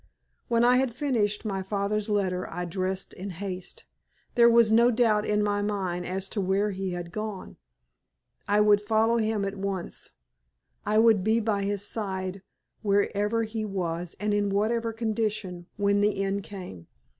[0.47, 3.85] When I had finished my father's letter I dressed in haste.
[4.33, 7.57] There was no doubt in my mind as to where he had gone.
[8.47, 10.11] I would follow him at once.
[10.87, 12.41] I would be by his side
[12.81, 16.87] wherever he was and in whatever condition when the end came.